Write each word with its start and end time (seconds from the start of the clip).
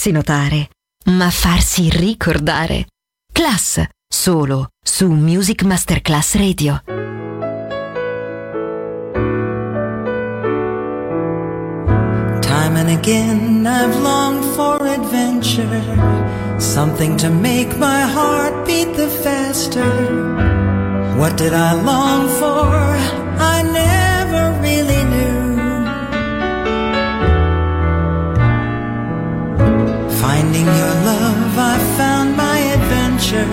farsi 0.00 0.12
notare, 0.12 0.68
ma 1.10 1.28
farsi 1.28 1.90
ricordare. 1.90 2.86
Class, 3.30 3.84
solo 4.08 4.68
su 4.82 5.10
Music 5.10 5.62
Masterclass 5.62 6.36
Radio. 6.36 6.80
Time 12.40 12.76
and 12.78 12.88
again 12.88 13.66
I've 13.66 14.00
longed 14.00 14.44
for 14.54 14.86
adventure, 14.86 16.58
something 16.58 17.18
to 17.18 17.28
make 17.28 17.76
my 17.76 18.00
heart 18.00 18.64
beat 18.64 18.94
the 18.96 19.06
faster. 19.06 19.84
What 21.18 21.36
did 21.36 21.52
I 21.52 21.74
long 21.74 22.26
for? 22.38 22.96
I 23.38 23.62
never 23.70 23.99
Finding 30.50 30.66
your 30.66 30.94
love, 31.06 31.58
I 31.58 31.78
found 31.96 32.36
my 32.36 32.58
adventure. 32.58 33.46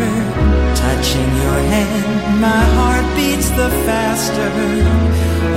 Touching 0.74 1.30
your 1.46 1.60
hand, 1.74 2.42
my 2.42 2.64
heart 2.78 3.06
beats 3.16 3.50
the 3.52 3.70
faster. 3.86 4.50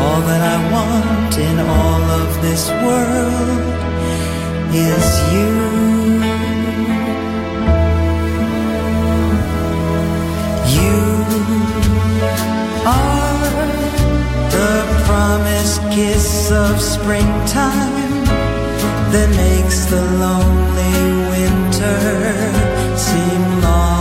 All 0.04 0.20
that 0.20 0.42
I 0.54 0.58
want 0.70 1.38
in 1.38 1.58
all 1.60 2.04
of 2.20 2.42
this 2.42 2.68
world 2.84 3.60
is 4.74 5.06
you. 5.32 5.52
You 10.76 11.00
are 12.84 13.48
the 14.56 14.72
promised 15.06 15.80
kiss 15.90 16.50
of 16.50 16.78
springtime 16.82 17.99
that 19.12 19.28
makes 19.30 19.86
the 19.86 20.02
lonely 20.22 20.94
winter 21.30 21.98
seem 22.96 23.60
long. 23.62 23.99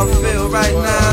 I 0.00 0.06
feel 0.22 0.48
right 0.48 0.72
now. 0.72 1.09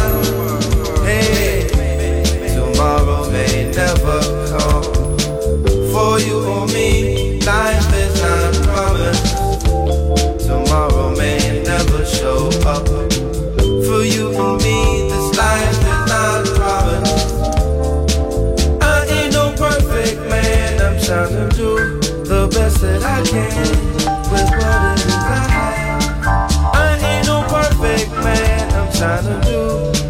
trying 28.98 29.24
to 29.26 29.40
do 29.46 29.62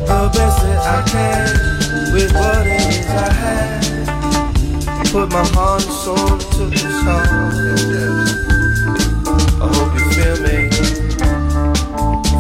the 0.08 0.32
best 0.34 0.62
that 0.64 0.80
I 0.80 1.04
can 1.12 2.14
with 2.14 2.32
what 2.34 2.66
it 2.66 2.88
is 2.88 3.06
I 3.10 3.34
have. 3.44 5.12
Put 5.12 5.30
my 5.30 5.46
heart 5.46 5.84
and 5.84 5.92
soul 5.92 6.38
to 6.38 6.66
this 6.70 6.82
song. 7.04 7.28
I 9.60 9.68
hope 9.76 9.94
you 9.94 10.06
feel 10.16 10.38
me 10.42 10.70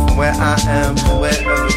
from 0.05 0.15
where 0.15 0.31
I 0.33 0.55
am 0.67 0.95
to 0.95 1.19
wherever. 1.19 1.76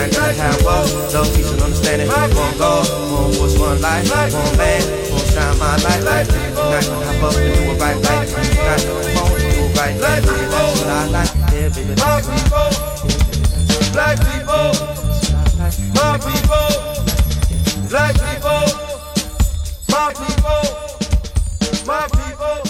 grind, 0.00 0.12
gotta 0.12 0.32
have 0.32 0.64
walls. 0.64 1.14
Low 1.14 1.24
peace 1.24 1.50
and 1.52 1.62
understanding. 1.62 2.08
One 2.08 2.30
goal, 2.58 2.84
one 3.12 3.32
voice, 3.32 3.58
one 3.58 3.80
life, 3.80 4.08
one 4.10 4.56
man, 4.56 4.82
one 5.12 5.26
shine 5.26 5.58
my 5.58 5.76
light. 5.76 6.02
Like, 6.04 6.28
not 6.28 6.84
gonna 6.84 7.06
hop 7.06 7.22
up 7.22 7.34
and 7.36 7.54
do 7.54 7.60
it 7.60 7.80
right, 7.80 7.96
like, 7.96 8.28
not 8.30 8.78
gonna 8.80 9.04
phone, 9.14 9.38
do 9.38 9.44
it 9.44 9.76
right, 9.76 9.96
like, 10.00 10.22
that's 10.24 10.80
what 10.80 10.88
I 10.88 11.06
like. 11.06 11.32
Yeah, 11.52 11.68
baby, 11.68 11.94
that's 11.94 12.26
what 12.26 12.34
I 12.34 12.48
like. 12.50 12.78
Black 13.92 14.18
people, 14.20 14.70
my 15.94 16.16
people, 16.18 16.68
black 17.88 18.14
people, 18.14 18.64
my 19.90 20.12
people, 20.14 20.62
my 21.86 22.06
people. 22.06 22.69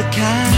the 0.00 0.10
kind 0.12 0.49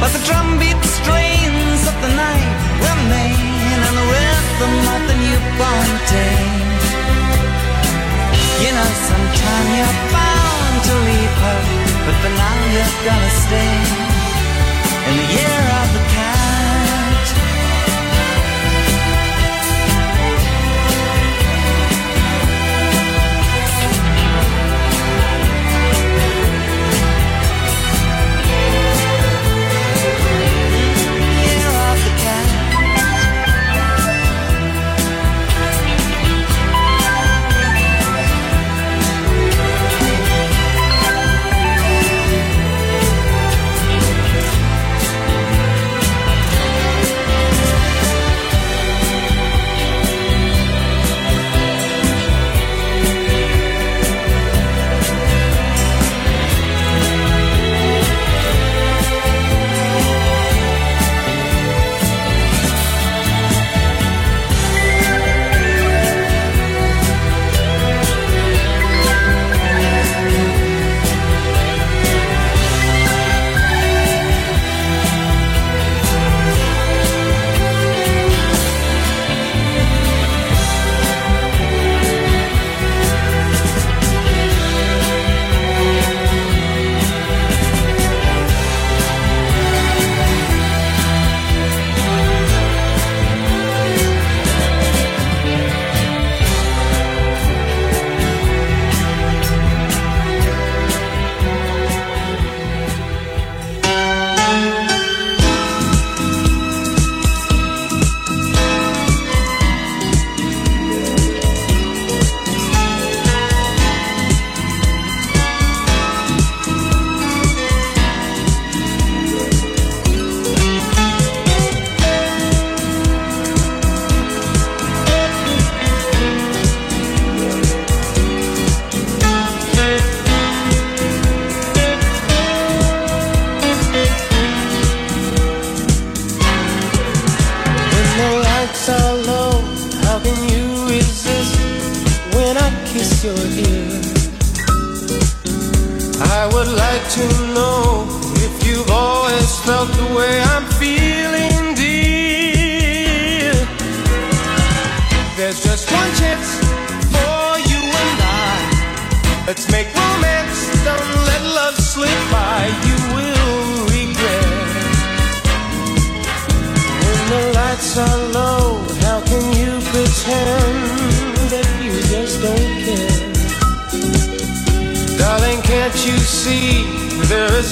But 0.00 0.12
the 0.12 0.22
drumbeat 0.28 0.76
strains 0.84 1.82
of 1.88 1.96
the 2.04 2.12
night 2.12 2.52
remain 2.84 3.78
And 3.86 3.96
the 4.00 4.06
rhythm 4.14 4.74
of 4.94 5.00
the 5.08 5.16
newborn 5.24 5.90
day. 6.12 6.40
You 8.62 8.70
know, 8.76 8.90
sometime 9.08 9.68
you're 9.78 9.98
bound 10.12 10.76
to 10.88 10.94
leave 11.08 11.36
her 11.44 11.60
But 12.04 12.16
for 12.22 12.32
now 12.44 12.58
you're 12.74 12.96
gonna 13.08 13.32
stay. 13.44 13.76
In 15.08 15.14
the 15.20 15.28
year 15.38 15.62
of 15.80 15.95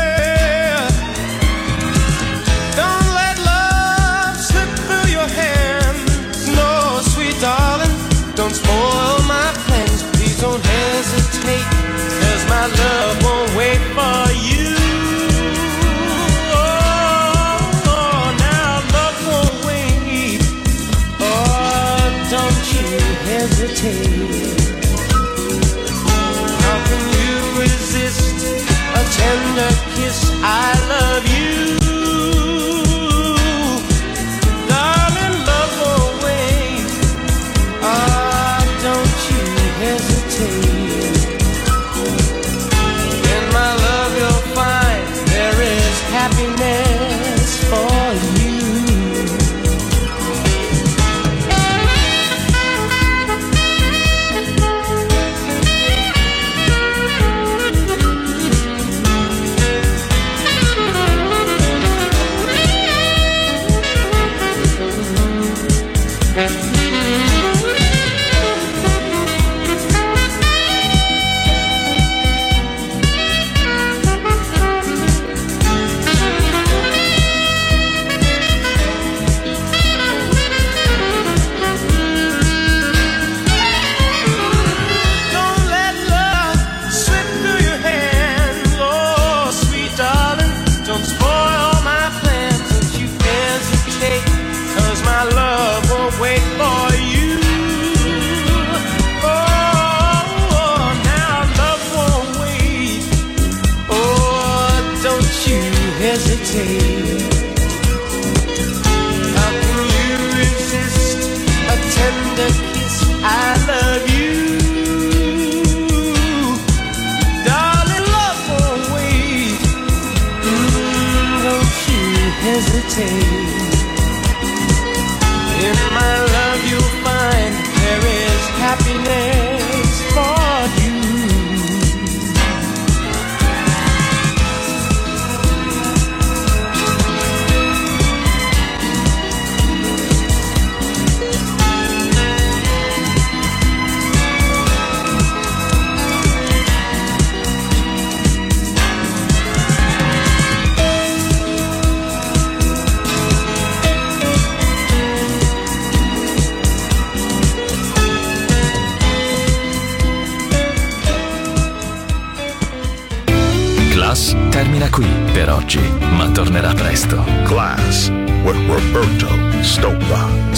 Don't 2.81 3.07
let 3.21 3.35
love 3.51 4.35
slip 4.37 4.69
through 4.87 5.09
your 5.17 5.27
hands. 5.41 6.47
No, 6.59 7.01
sweet 7.13 7.37
darling, 7.41 7.95
don't 8.35 8.55
spoil 8.55 9.17
my 9.27 9.49
plans. 9.65 10.03
Please 10.13 10.39
don't 10.39 10.63
hesitate, 10.65 11.67
cause 12.21 12.43
my 12.49 12.65
love 12.81 13.15
won't 13.25 13.51
wait 13.55 13.81
for 13.97 14.21
you. 14.49 14.73
Oh, 16.53 16.67
oh, 17.85 17.95
oh, 17.95 18.37
hesitate. 23.25 24.72